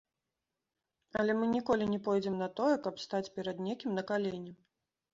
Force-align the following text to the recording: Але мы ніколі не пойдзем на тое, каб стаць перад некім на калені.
Але 1.25 1.31
мы 1.41 1.51
ніколі 1.57 1.85
не 1.93 2.01
пойдзем 2.09 2.41
на 2.41 2.49
тое, 2.63 2.73
каб 2.89 2.95
стаць 3.07 3.25
перад 3.39 3.57
некім 3.71 3.91
на 4.03 4.09
калені. 4.13 4.61